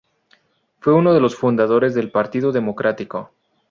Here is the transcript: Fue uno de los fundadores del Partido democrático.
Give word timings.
Fue 0.79 0.95
uno 0.95 1.13
de 1.13 1.19
los 1.19 1.35
fundadores 1.35 1.93
del 1.93 2.09
Partido 2.09 2.51
democrático. 2.51 3.33